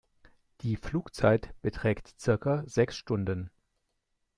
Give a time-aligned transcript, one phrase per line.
[0.61, 3.51] Die Flugzeit beträgt circa sechs Stunden.